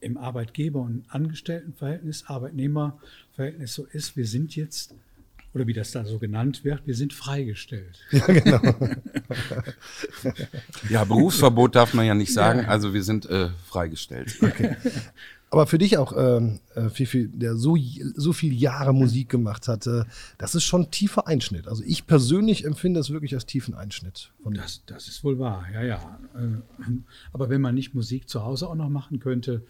[0.00, 4.16] im Arbeitgeber- und Angestelltenverhältnis, Arbeitnehmerverhältnis so ist.
[4.16, 4.94] Wir sind jetzt,
[5.54, 8.00] oder wie das da so genannt wird, wir sind freigestellt.
[10.88, 12.64] Ja, Berufsverbot darf man ja nicht sagen.
[12.66, 14.38] Also wir sind äh, freigestellt.
[15.50, 17.76] Aber für dich auch, ähm, äh, viel, viel, der so,
[18.14, 20.04] so viele Jahre Musik gemacht hat, äh,
[20.36, 21.68] das ist schon ein tiefer Einschnitt.
[21.68, 24.30] Also ich persönlich empfinde es wirklich als tiefen Einschnitt.
[24.44, 26.20] Das, das ist wohl wahr, ja, ja.
[26.34, 26.90] Äh,
[27.32, 29.64] Aber wenn man nicht Musik zu Hause auch noch machen könnte,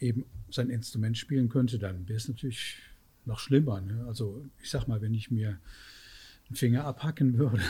[0.00, 2.76] eben sein Instrument spielen könnte, dann wäre es natürlich
[3.24, 3.80] noch schlimmer.
[3.80, 4.04] Ne?
[4.08, 5.58] Also ich sag mal, wenn ich mir
[6.48, 7.60] einen Finger abhacken würde.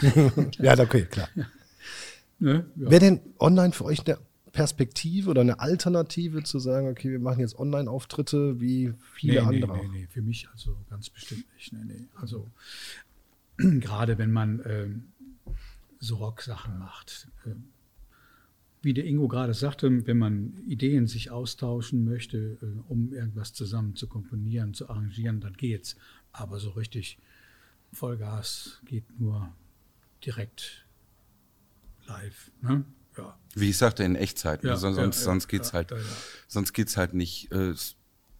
[0.58, 1.28] ja, okay, klar.
[2.38, 2.64] ne?
[2.76, 2.90] ja.
[2.90, 4.18] Wäre denn online für euch eine
[4.56, 9.76] Perspektive oder eine Alternative zu sagen, okay, wir machen jetzt Online-Auftritte wie viele nee, andere
[9.76, 11.74] nee, nee, nee, für mich also ganz bestimmt nicht.
[11.74, 12.08] Nee, nee.
[12.14, 12.48] Also
[13.58, 15.12] gerade wenn man ähm,
[15.98, 17.28] so Rock-Sachen macht.
[17.44, 17.64] Ähm,
[18.80, 23.94] wie der Ingo gerade sagte, wenn man Ideen sich austauschen möchte, äh, um irgendwas zusammen
[23.94, 25.96] zu komponieren, zu arrangieren, dann geht's.
[26.32, 27.18] Aber so richtig
[27.92, 29.52] Vollgas geht nur
[30.24, 30.86] direkt
[32.06, 32.50] live.
[32.62, 32.86] Ne?
[33.16, 33.36] Ja.
[33.54, 34.62] Wie ich sagte, in Echtzeit.
[34.62, 34.70] ne?
[34.70, 35.92] Ja, sonst ja, sonst, geht's ja, halt,
[36.48, 37.50] sonst geht's halt nicht.
[37.52, 37.74] Äh,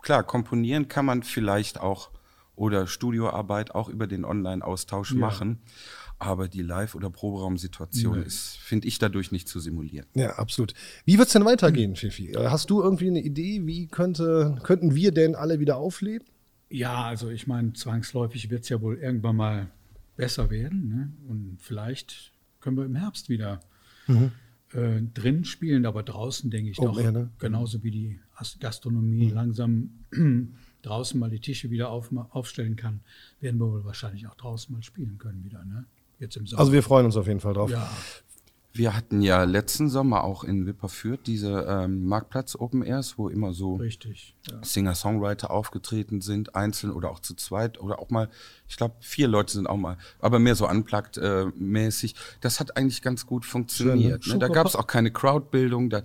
[0.02, 2.10] klar, komponieren kann man vielleicht auch
[2.54, 5.18] oder Studioarbeit auch über den Online-Austausch Ja.
[5.18, 5.60] machen.
[6.18, 8.24] Aber die Live- oder Proberaumsituation Nee.
[8.26, 10.06] ist, finde ich, dadurch nicht zu simulieren.
[10.14, 10.72] Ja, absolut.
[11.04, 12.30] Wie wird's denn weitergehen, Fifi?
[12.32, 16.26] Äh, Hast du irgendwie eine Idee, wie könnte, könnten wir denn alle wieder aufleben?
[16.70, 19.68] Ja, also ich meine, zwangsläufig wird es ja wohl irgendwann mal
[20.16, 20.88] besser werden.
[20.88, 21.12] Ne?
[21.28, 23.60] Und vielleicht können wir im Herbst wieder
[24.72, 27.31] äh, drin spielen, aber draußen denke ich Open doch, Air, ne?
[27.38, 29.90] genauso wie die As- Gastronomie langsam
[30.83, 33.00] draußen mal die Tische wieder auf, aufstellen kann,
[33.40, 35.64] werden wir wohl wahrscheinlich auch draußen mal spielen können wieder.
[35.64, 35.85] Ne?
[36.18, 36.61] Jetzt im Sommer.
[36.61, 37.70] Also wir freuen uns auf jeden Fall drauf.
[37.70, 37.90] ja,
[38.76, 43.52] Wir hatten ja letzten Sommer auch in Wipperfürth diese ähm, Marktplatz Open Airs, wo immer
[43.52, 44.34] so richtig.
[44.50, 44.58] Ja.
[44.62, 48.28] Singer-Songwriter aufgetreten sind, einzeln oder auch zu zweit oder auch mal,
[48.68, 52.14] ich glaube, vier Leute sind auch mal, aber mehr so unplugged äh, mäßig.
[52.40, 54.24] Das hat eigentlich ganz gut funktioniert.
[54.24, 54.38] Schön, ne?
[54.40, 54.48] ne?
[54.48, 55.90] Da gab es auch keine Crowdbildung.
[55.90, 56.02] Da,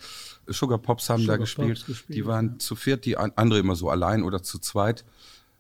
[0.47, 1.77] Sugar Pops haben Sugar da gespielt.
[1.79, 5.03] Pops gespielt, Die waren zu viert, die an- andere immer so allein oder zu zweit,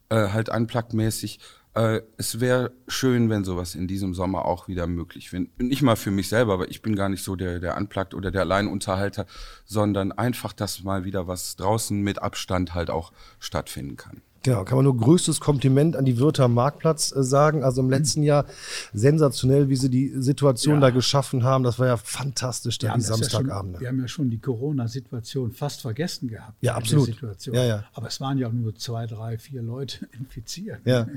[0.09, 1.39] äh, halt unplugged mäßig.
[1.73, 5.47] Äh, es wäre schön, wenn sowas in diesem Sommer auch wieder möglich wäre.
[5.57, 8.31] Nicht mal für mich selber, aber ich bin gar nicht so der, der Unplugged oder
[8.31, 9.25] der Alleinunterhalter,
[9.65, 14.21] sondern einfach, dass mal wieder was draußen mit Abstand halt auch stattfinden kann.
[14.43, 17.63] Genau, kann man nur größtes Kompliment an die Wirte am Marktplatz äh, sagen.
[17.63, 18.45] Also im letzten Jahr
[18.91, 20.81] sensationell, wie sie die Situation Ja.
[20.81, 21.63] da geschaffen haben.
[21.63, 23.43] Das war ja fantastisch, da Wir die haben, das ja
[23.79, 26.57] wir haben ja schon die Corona-Situation fast vergessen gehabt.
[26.61, 27.05] Ja, der absolut.
[27.05, 27.55] Situation.
[27.55, 27.83] Ja, ja.
[27.93, 30.79] Aber es waren ja auch nur zwei, drei, vier Leute infiziert.
[30.85, 31.07] Ja.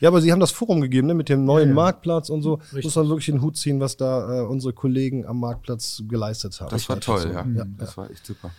[0.00, 1.74] ja, aber sie haben das Forum gegeben, ne, mit dem neuen Ja, ja.
[1.74, 2.54] Marktplatz und so.
[2.54, 2.84] Richtig.
[2.84, 6.70] Muss man wirklich den Hut ziehen, was da äh, unsere Kollegen am Marktplatz geleistet haben.
[6.70, 7.28] Das war toll, so.
[7.28, 7.46] ja.
[7.54, 7.64] ja.
[7.78, 8.50] Das war echt super.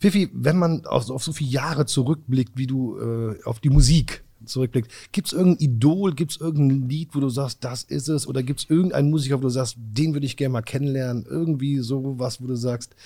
[0.00, 4.24] Fifi, wenn man auf, auf so viele Jahre zurückblickt, wie du äh, auf die Musik
[4.46, 8.26] zurückblickst, gibt es irgendein Idol, gibt es irgendein Lied, wo du sagst, das ist es?
[8.26, 11.26] Oder gibt es irgendeinen Musiker, wo du sagst, den würde ich gerne mal kennenlernen?
[11.28, 12.96] Irgendwie sowas, wo du sagst,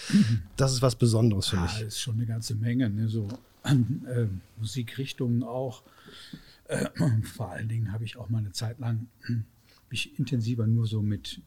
[0.56, 1.72] das ist was Besonderes für Ja, mich.
[1.72, 3.08] das ist schon eine ganze Menge, ne?
[3.08, 3.26] so
[3.64, 4.26] äh,
[4.60, 5.82] Musikrichtungen auch.
[6.68, 6.86] Äh,
[7.24, 9.08] vor allen Dingen habe ich auch mal eine Zeit lang
[9.90, 11.40] mich intensiver nur so mit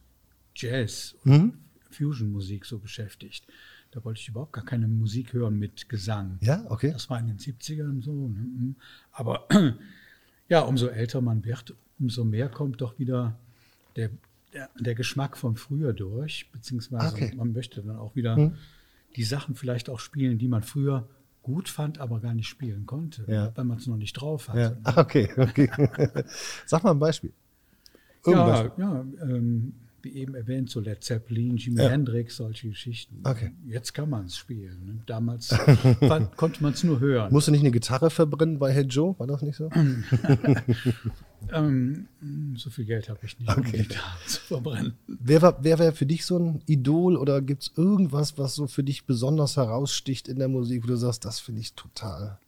[0.54, 1.54] Jazz und
[1.90, 3.44] Fusion-Musik so beschäftigt.
[3.90, 6.38] Da wollte ich überhaupt gar keine Musik hören mit Gesang.
[6.40, 6.92] Ja, okay.
[6.92, 8.12] Das war in den 70ern so.
[8.28, 8.38] Ne?
[8.38, 8.76] mhm.
[9.12, 9.46] Aber
[10.48, 13.38] ja, umso älter man wird, umso mehr kommt doch wieder
[13.96, 14.10] der,
[14.52, 17.32] der, der Geschmack von früher durch, beziehungsweise Okay.
[17.36, 18.52] man möchte dann auch wieder
[19.16, 21.08] die Sachen vielleicht auch spielen, die man früher
[21.42, 23.52] gut fand, aber gar nicht spielen konnte, Ja.
[23.56, 24.60] weil man es noch nicht drauf hatte.
[24.60, 24.76] Ja.
[24.84, 25.70] Ah, okay, okay.
[26.66, 27.32] Sag mal ein Beispiel.
[28.26, 28.70] Irgendwas.
[28.76, 29.72] Ja, ja ähm,
[30.14, 31.88] wie eben erwähnt, so Led Zeppelin, Jimi Ja.
[31.88, 33.20] Hendrix, solche Geschichten.
[33.24, 33.52] Okay.
[33.66, 34.84] Jetzt kann man es spielen.
[34.86, 35.02] Ne?
[35.06, 35.48] Damals
[36.36, 37.32] konnte man es nur hören.
[37.32, 39.14] Musst du nicht eine Gitarre verbrennen bei Hey Joe?
[39.18, 39.70] War das nicht so?
[41.52, 42.08] Ähm,
[42.56, 43.82] so viel Geld habe ich nicht, um Okay.
[43.88, 44.94] die da zu verbrennen.
[45.06, 48.66] Wer war wer wär für dich so ein Idol oder gibt es irgendwas, was so
[48.66, 52.38] für dich besonders heraussticht in der Musik, wo du sagst, das finde ich total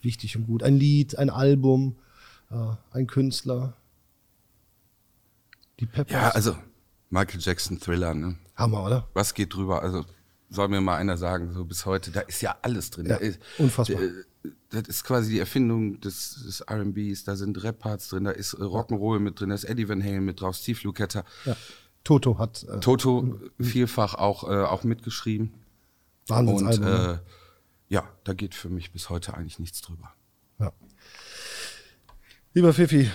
[0.00, 0.62] wichtig und gut?
[0.62, 1.96] Ein Lied, ein Album,
[2.50, 2.54] äh,
[2.92, 3.74] ein Künstler?
[5.78, 6.12] Die Peppers.
[6.12, 6.56] Ja, also
[7.10, 8.36] Michael Jackson Thriller, ne?
[8.56, 9.08] Hammer, oder?
[9.14, 9.82] Was geht drüber?
[9.82, 10.04] Also
[10.50, 13.06] soll mir mal einer sagen, so bis heute, da ist ja alles drin.
[13.06, 14.00] Ja, da ist, unfassbar.
[14.02, 14.10] äh,
[14.70, 18.62] Das ist quasi die Erfindung des, des R&Bs, da sind Rap-Parts drin, da ist äh,
[18.62, 21.24] Rock'n'Roll mit drin, da ist Eddie Van Halen mit drauf, Steve Lukather.
[21.44, 21.56] Ja.
[22.04, 25.52] Toto hat äh, Toto vielfach auch, äh, auch mitgeschrieben.
[26.28, 26.84] Und Wahnsinnsalbum.
[26.84, 27.22] ne?
[27.26, 30.12] äh, ja, da geht für mich bis heute eigentlich nichts drüber.
[30.58, 30.72] Ja.
[32.54, 33.10] Lieber Fifi,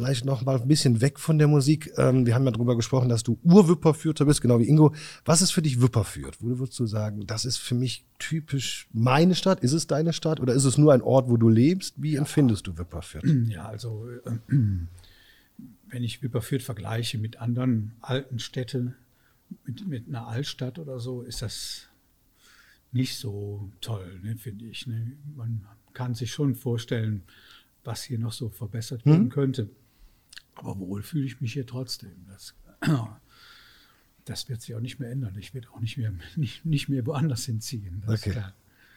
[0.00, 1.92] vielleicht noch mal ein bisschen weg von der Musik.
[1.98, 4.94] Ähm, wir haben ja darüber gesprochen, dass du Urwipperfürther bist, genau wie Ingo.
[5.26, 6.38] Was ist für dich Wipperfürth?
[6.40, 9.60] Wo würdest du sagen, das ist für mich typisch meine Stadt?
[9.60, 11.94] Ist es deine Stadt oder ist es nur ein Ort, wo du lebst?
[11.98, 13.24] Wie empfindest du Wipperfürth?
[13.50, 18.94] Ja, also äh, wenn ich Wipperfürth vergleiche mit anderen alten Städten,
[19.66, 21.88] mit, mit einer Altstadt oder so, ist das
[22.92, 24.86] nicht so toll, ne, finde ich.
[24.86, 25.12] Ne?
[25.36, 27.22] Man kann sich schon vorstellen,
[27.84, 29.68] was hier noch so verbessert werden könnte.
[30.56, 32.26] Aber wohl fühle ich mich hier trotzdem.
[32.28, 32.54] Das,
[34.24, 35.36] das wird sich auch nicht mehr ändern.
[35.38, 38.02] Ich werde auch nicht mehr, nicht, nicht mehr woanders hinziehen.
[38.06, 38.42] Okay.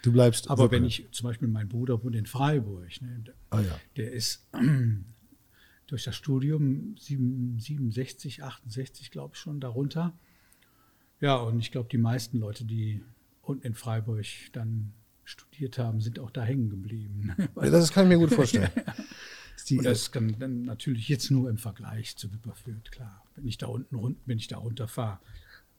[0.04, 0.50] Du bleibst.
[0.50, 1.08] Aber wenn Wipperfürth.
[1.10, 3.80] ich zum Beispiel mein Bruder wohnt in Freiburg, ne, Ah, ja.
[3.96, 4.46] der ist
[5.88, 10.14] durch das Studium 7, 67, 68, glaube ich schon, darunter.
[11.22, 13.02] Ja, und ich glaube, die meisten Leute, die
[13.42, 14.92] unten in Freiburg dann
[15.24, 17.34] studiert haben, sind auch da hängen geblieben.
[17.56, 18.70] Ja, das kann ich mir gut vorstellen.
[19.56, 23.24] Ist die, Und das kann dann natürlich jetzt nur im Vergleich zu Wipperfürth, klar.
[23.36, 25.20] Wenn ich da unten rund, wenn ich da runterfahre,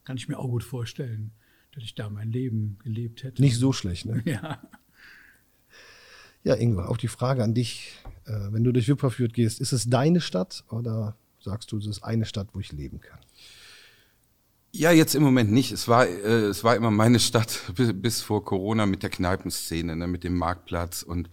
[0.04, 1.32] kann ich mir auch gut vorstellen,
[1.72, 3.42] dass ich da mein Leben gelebt hätte.
[3.42, 4.22] nicht so schlecht, ne?
[4.26, 4.60] Ja.
[6.44, 7.94] Ja, Ingo, auch die Frage an dich.
[8.26, 12.02] Äh, wenn du durch Wipperfürth gehst, ist es deine Stadt oder sagst du, es ist
[12.04, 13.18] eine Stadt, wo ich leben kann?
[14.70, 15.72] Ja, jetzt im Moment nicht.
[15.72, 19.96] Es war, äh, es war immer meine Stadt bis, bis vor Corona mit der Kneipenszene,
[19.96, 21.30] ne, mit dem Marktplatz und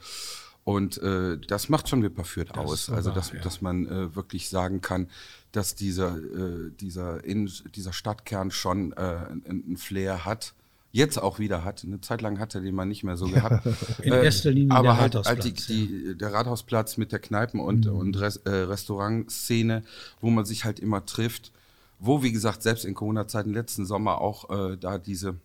[0.63, 2.89] Und äh, das macht schon Wipperfürth aus.
[2.89, 3.39] Also, wahr, dass, ja.
[3.41, 5.07] dass man äh, wirklich sagen kann,
[5.51, 10.53] dass dieser, äh, dieser, in, dieser Stadtkern schon äh, einen Flair hat.
[10.93, 11.83] Jetzt auch wieder hat.
[11.85, 13.65] Eine Zeit lang hat er den mal nicht mehr so gehabt.
[14.03, 17.19] In Äh, erster Linie aber der halt, halt die, Rathausplatz, die, der Rathausplatz mit der
[17.19, 17.95] Kneipen- und, Mhm.
[17.95, 19.83] und Res, äh, Restaurantszene,
[20.19, 21.51] wo man sich halt immer trifft.
[21.99, 25.35] Wo, wie gesagt, selbst in Corona-Zeiten letzten Sommer auch äh, da diese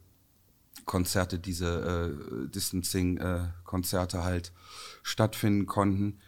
[0.85, 2.12] Konzerte, diese
[2.47, 4.53] äh, Distancing-Konzerte halt
[5.03, 6.19] stattfinden konnten.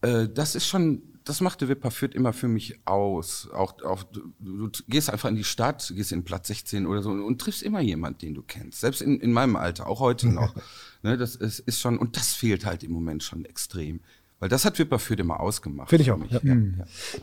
[0.00, 3.48] Äh, das ist schon, das machte Wipper Fürth immer für mich aus.
[3.52, 7.10] Auch, auch du, du gehst einfach in die Stadt, gehst in Platz 16 oder so
[7.10, 8.80] und, und triffst immer jemanden, den du kennst.
[8.80, 10.54] Selbst in, in meinem Alter, auch heute noch.
[11.02, 14.00] ne, das ist, ist schon, und das fehlt halt im Moment schon extrem.
[14.40, 15.88] Weil das hat Wipper Fürth immer ausgemacht.
[15.90, 16.16] Finde ich auch.
[16.16, 16.30] mich.
[16.30, 16.40] Ja.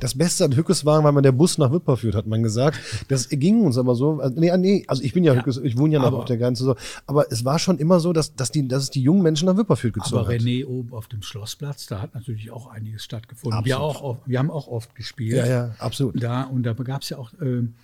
[0.01, 2.77] Das Beste an Hückeswagen war mal der Bus nach Wipperfürth, hat man gesagt.
[3.07, 4.19] Das ging uns aber so.
[4.19, 6.37] Also, nee, nee, also ich bin ja, Hückes, ich wohne ja noch aber- auf der
[6.37, 6.75] Grenze so.
[7.07, 9.55] Aber es war schon immer so, dass, dass, die, dass es die jungen Menschen nach
[9.55, 10.41] Wipperfürth gezogen Aber hat.
[10.41, 13.59] René oben auf dem Schlossplatz, da hat natürlich auch einiges stattgefunden.
[13.59, 13.65] Absolut.
[13.65, 15.37] Wir, auch, oft- wir haben auch oft gespielt.
[15.37, 16.21] Ja, ja, absolut.
[16.21, 17.75] Da, und da gab es ja auch ähm,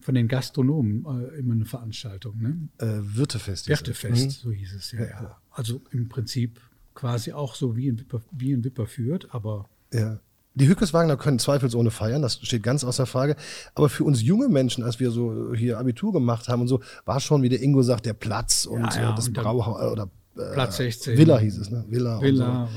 [0.00, 1.04] von den Gastronomen
[1.34, 2.40] äh, immer eine Veranstaltung.
[2.40, 2.56] Ne?
[2.78, 3.64] Äh, Wirtefest.
[3.64, 3.68] es.
[3.68, 5.36] Wertefest, so hieß es ja, ja.
[5.50, 6.58] Also im Prinzip
[6.94, 10.18] quasi auch so wie in Wipper, wie in Wipperfürth, aber Ja.
[10.54, 13.36] Die Hückeswagener können zweifelsohne feiern, das steht ganz außer Frage.
[13.74, 17.20] Aber für uns junge Menschen, als wir so hier Abitur gemacht haben und so, war
[17.20, 20.10] schon, wie der Ingo sagt, der Platz und Ja, ja, äh, das und Brauhaus oder
[20.36, 21.16] äh, Platz 16.
[21.16, 21.84] Villa hieß es, ne?
[21.88, 22.20] Villa.
[22.20, 22.72] Villa Und so.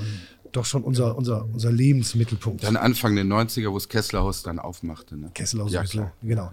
[0.53, 2.63] Doch schon unser, unser, unser Lebensmittelpunkt.
[2.63, 5.17] Dann Anfang der 90er, wo das Kesslerhaus dann aufmachte.
[5.17, 5.31] Ne?
[5.33, 6.13] Kesselhaus ja, klar.
[6.21, 6.49] Genau.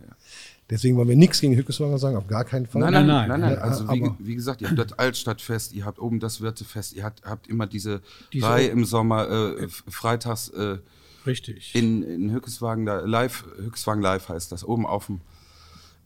[0.70, 2.80] Deswegen wollen wir nichts gegen Hückeswanger sagen, auf gar keinen Fall.
[2.80, 3.58] Nein, nein, Nein, nein, nein.
[3.58, 7.22] Also wie, wie gesagt, ihr habt das Altstadtfest, ihr habt oben das Wirtefest, ihr habt,
[7.24, 8.00] habt immer diese,
[8.32, 10.78] Diese- Reihe im Sommer, äh, freitags äh,
[11.26, 11.74] richtig.
[11.74, 15.20] in, in Hückeswagen, da live, Hückeswagen live heißt das, oben auf dem,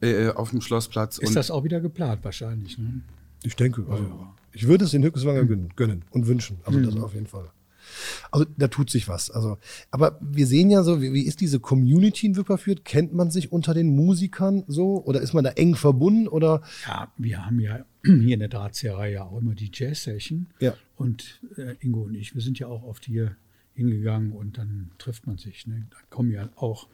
[0.01, 1.19] äh, auf dem Schlossplatz.
[1.19, 2.77] ist das auch wieder geplant wahrscheinlich.
[2.79, 3.03] Ne?
[3.45, 6.59] Ich denke, also, ich würde es den Hückeswanger gönnen, gönnen und wünschen.
[6.65, 7.45] Also das auf jeden Fall.
[8.31, 9.31] Also da tut sich was.
[9.31, 9.59] Also,
[9.91, 12.85] aber wir sehen ja so, wie, wie ist diese Community in Wipperfürth?
[12.85, 16.63] Kennt man sich unter den Musikern so oder ist man da eng verbunden oder?
[16.87, 20.47] Ja, wir haben ja hier in der Drahtzieherei ja auch immer die Jazz-Session.
[20.61, 20.75] Ja.
[20.97, 23.37] Und äh, Ingo und ich, wir sind ja auch oft hier
[23.75, 25.67] hingegangen und dann trifft man sich.
[25.67, 25.87] Ne?
[25.91, 26.89] Da kommen ja auch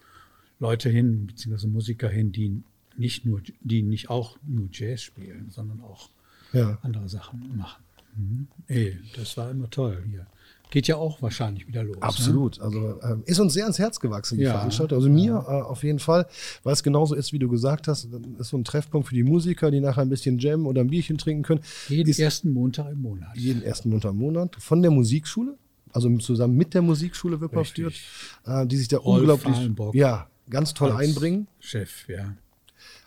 [0.59, 2.63] Leute hin, beziehungsweise Musiker hin, die
[2.97, 6.11] nicht nur, die nicht auch nur Jazz spielen, sondern auch
[6.53, 6.79] Ja.
[6.83, 7.83] andere Sachen machen.
[8.17, 8.49] Mhm.
[8.69, 10.27] Ey, das war immer toll hier.
[10.73, 11.97] Geht ja auch wahrscheinlich wieder los.
[11.97, 12.03] Ne?
[12.03, 12.59] Absolut.
[12.59, 14.53] Also ähm, ist uns sehr ans Herz gewachsen, die Ja.
[14.53, 14.97] Veranstaltung.
[14.97, 16.27] Also mir äh, auf jeden Fall,
[16.63, 18.09] weil es genauso ist, wie du gesagt hast.
[18.39, 21.19] Ist so ein Treffpunkt für die Musiker, die nachher ein bisschen jammen oder ein Bierchen
[21.19, 21.61] trinken können.
[21.91, 23.37] Jeden Ist ersten Montag im Monat.
[23.37, 25.59] jeden ersten Montag im Monat von der Musikschule,
[25.93, 28.01] also zusammen mit der Musikschule Wipperfürth,
[28.47, 31.49] äh, die sich da Rolf unglaublich, ja, ganz toll einbringen.
[31.61, 32.35] Chef, ja.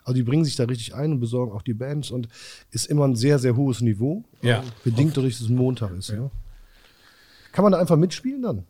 [0.04, 2.28] Also die bringen sich da richtig ein und besorgen auch die Bands und
[2.70, 4.22] ist immer ein sehr, sehr hohes Niveau.
[4.40, 4.62] Ja.
[4.84, 6.10] Bedingt dadurch, dass es ein Montag ist.
[6.10, 6.30] Ja.
[7.56, 8.66] Kann man da einfach mitspielen dann?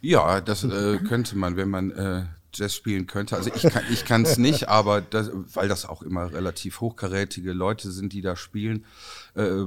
[0.00, 2.22] Ja, das äh, könnte man, wenn man äh,
[2.54, 3.34] Jazz spielen könnte.
[3.36, 7.52] Also ich kann ich kann es nicht, aber das, weil das auch immer relativ hochkarätige
[7.52, 8.84] Leute sind, die da spielen.
[9.34, 9.64] Äh,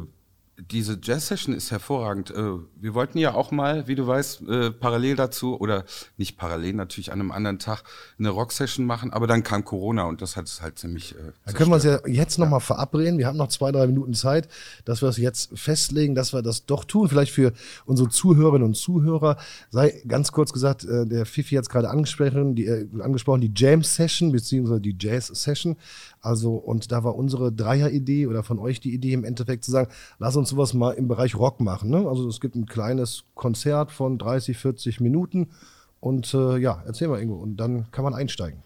[0.69, 2.31] diese Jazz-Session ist hervorragend.
[2.31, 5.85] Äh, wir wollten ja auch mal, wie du weißt, äh, parallel dazu oder
[6.17, 7.83] nicht parallel natürlich an einem anderen Tag
[8.19, 11.15] eine Rock-Session machen, aber dann kam Corona und das hat es halt ziemlich.
[11.15, 13.17] Äh, Dann können wir uns ja jetzt nochmal verabreden.
[13.17, 14.47] Wir haben noch zwei, drei Minuten Zeit,
[14.85, 17.09] dass wir es jetzt festlegen, dass wir das doch tun.
[17.09, 17.53] Vielleicht für
[17.85, 19.37] unsere Zuhörerinnen und Zuhörer
[19.69, 24.31] sei ganz kurz gesagt, der Fifi hat es gerade angesprochen, die, äh, angesprochen, die Jam-Session
[24.31, 25.77] beziehungsweise die Jazz-Session.
[26.21, 29.91] Also, und da war unsere Dreier-Idee oder von euch die Idee im Endeffekt zu sagen,
[30.19, 31.89] lass uns sowas mal im Bereich Rock machen.
[31.89, 32.07] Ne?
[32.07, 35.49] Also es gibt ein kleines Konzert von 30, 40 Minuten.
[35.99, 37.35] Und äh, ja, erzähl mal, Ingo.
[37.35, 38.63] Und dann kann man einsteigen.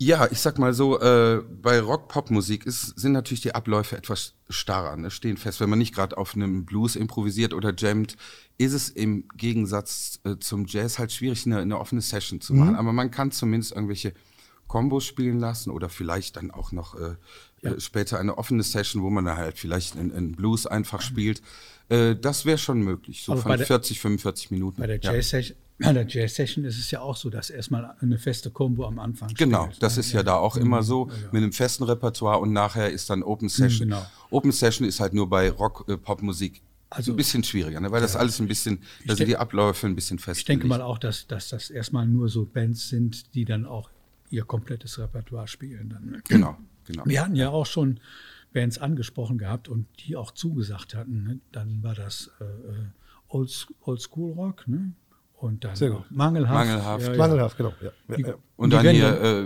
[0.00, 5.10] Ja, ich sag mal so, äh, bei Rock-Pop-Musik sind natürlich die Abläufe etwas starrer, ne,
[5.10, 5.60] stehen fest.
[5.60, 8.16] Wenn man nicht gerade auf einem Blues improvisiert oder jammt,
[8.58, 12.76] ist es im Gegensatz äh, zum Jazz halt schwierig, eine, eine offene Session zu machen.
[12.76, 14.14] Aber man kann zumindest irgendwelche
[14.68, 17.16] Kombos spielen lassen oder vielleicht dann auch noch äh,
[17.62, 21.42] äh, später eine offene Session, wo man dann halt vielleicht einen, einen Blues einfach spielt.
[21.88, 24.80] Äh, das wäre schon möglich, so Aber von der- 40, 45 Minuten.
[24.80, 25.12] Bei der Ja.
[25.12, 28.98] Jazz-Session bei der Jazz-Session ist es ja auch so, dass erstmal eine feste Combo am
[28.98, 32.52] Anfang Genau, spielt, das ist ja da auch immer so mit einem festen Repertoire und
[32.52, 33.88] nachher ist dann Open Session.
[33.88, 34.04] genau.
[34.30, 37.90] Open Session ist halt nur bei Rock, äh, Popmusik Also- ein bisschen schwieriger, ne?
[37.92, 40.64] weil das alles ein bisschen, da sind die Abläufe ein bisschen Ich festgelegt.
[40.64, 43.88] denke mal auch, dass, dass das erstmal nur so Bands sind, die dann auch
[44.30, 45.90] ihr komplettes Repertoire spielen.
[45.90, 46.06] Dann.
[46.10, 46.22] ne?
[46.28, 46.56] Genau,
[46.88, 47.04] genau.
[47.06, 48.00] Wir hatten ja auch schon
[48.52, 51.22] Bands angesprochen gehabt und die auch zugesagt hatten.
[51.22, 51.40] Ne?
[51.52, 52.48] Dann war das äh, äh,
[53.28, 54.92] Old, Old School Rock ne?
[55.34, 56.04] und dann Sehr gut.
[56.10, 56.54] Mangelhaft.
[56.66, 57.04] Mangelhaft.
[57.06, 57.18] Ja, ja.
[57.18, 57.72] Mangelhaft, genau.
[57.80, 58.34] Ja, Die-.
[58.56, 59.44] Und dann hier äh,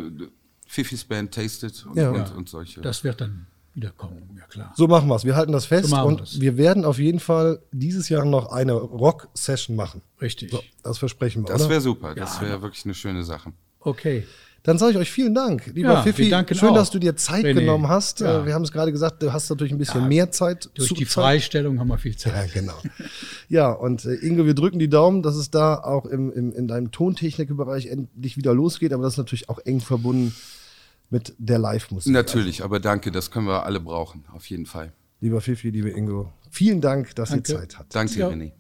[0.67, 2.11] Fifis Band Tasted und, Ja.
[2.11, 2.81] und, Ja, und solche.
[2.81, 4.37] Das wird dann wiederkommen.
[4.39, 4.73] Ja, klar.
[4.77, 5.25] So machen wir es.
[5.25, 6.41] Wir halten das fest So und das.
[6.41, 10.03] wir werden auf jeden Fall dieses Jahr noch eine Rock-Session machen.
[10.21, 10.51] Richtig.
[10.51, 11.49] So, das versprechen wir.
[11.49, 12.15] Das wäre super.
[12.15, 13.53] Das wäre wirklich eine schöne Sache.
[13.81, 14.27] Okay.
[14.65, 16.27] Dann sage ich euch vielen Dank, lieber Ja, Fifi.
[16.55, 17.55] Schön, auch, dass du dir Zeit René.
[17.55, 18.21] genommen hast.
[18.21, 18.43] Ja.
[18.43, 20.71] Äh, Wir haben es gerade gesagt, du hast natürlich ein bisschen mehr Zeit.
[20.75, 21.13] Durch zu die Zeit.
[21.25, 22.53] Freistellung haben wir viel Ja, Zeit.
[22.55, 22.75] genau.
[23.49, 26.69] Ja, und äh, Ingo, wir drücken die Daumen, dass es da auch im, im, in
[26.69, 30.33] deinem Tontechnikbereich endlich wieder losgeht, aber das ist natürlich auch eng verbunden
[31.11, 32.13] mit der Live-Musik.
[32.13, 34.93] Natürlich, aber danke, das können wir alle brauchen, auf jeden Fall.
[35.21, 37.53] Lieber Fifi, lieber Ingo, vielen Dank, dass Danke.
[37.53, 37.95] ihr Zeit habt.
[37.95, 38.29] Danke, Ja.
[38.29, 38.53] René.